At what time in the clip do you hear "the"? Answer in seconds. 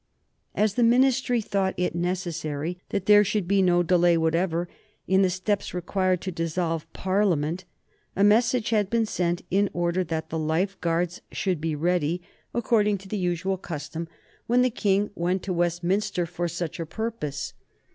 0.73-0.81, 5.21-5.29, 10.31-10.39, 13.07-13.15, 14.63-14.71